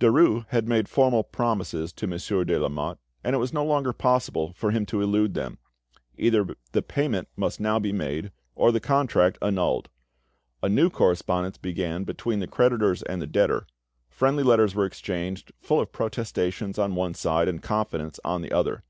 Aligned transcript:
Derues 0.00 0.44
had 0.48 0.66
made 0.66 0.88
formal 0.88 1.22
promises 1.22 1.92
to 1.92 2.08
Monsieur 2.08 2.42
de 2.42 2.58
Lamotte, 2.58 2.98
and 3.22 3.32
it 3.32 3.38
was 3.38 3.52
no 3.52 3.64
longer 3.64 3.92
possible 3.92 4.52
for 4.54 4.72
him 4.72 4.84
to 4.86 5.00
elude 5.00 5.34
them. 5.34 5.58
Either 6.16 6.56
the 6.72 6.82
payment 6.82 7.28
must 7.36 7.60
now 7.60 7.78
be 7.78 7.92
made, 7.92 8.32
or 8.56 8.72
the 8.72 8.80
contract 8.80 9.38
annulled. 9.40 9.88
A 10.64 10.68
new 10.68 10.90
correspondence 10.90 11.58
began 11.58 12.02
between 12.02 12.40
the 12.40 12.48
creditors 12.48 13.04
and 13.04 13.22
the 13.22 13.28
debtor; 13.28 13.68
friendly 14.08 14.42
letters 14.42 14.74
were 14.74 14.84
exchanged, 14.84 15.52
full 15.60 15.78
of 15.78 15.92
protestations 15.92 16.76
on 16.76 16.96
one 16.96 17.14
side 17.14 17.46
and 17.46 17.62
confidence 17.62 18.18
on 18.24 18.42
the 18.42 18.50
other. 18.50 18.82